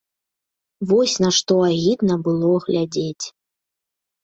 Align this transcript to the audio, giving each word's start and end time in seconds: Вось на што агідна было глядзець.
Вось 0.91 1.15
на 1.25 1.29
што 1.41 1.59
агідна 1.69 2.13
было 2.29 2.51
глядзець. 2.67 3.25